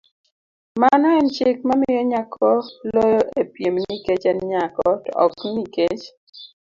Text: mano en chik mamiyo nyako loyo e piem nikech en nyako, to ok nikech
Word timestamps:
mano 0.81 1.07
en 1.19 1.27
chik 1.35 1.57
mamiyo 1.67 2.01
nyako 2.11 2.47
loyo 2.93 3.21
e 3.41 3.43
piem 3.53 3.75
nikech 3.81 4.25
en 4.31 4.39
nyako, 4.51 4.87
to 5.03 5.11
ok 5.25 5.37
nikech 5.55 6.03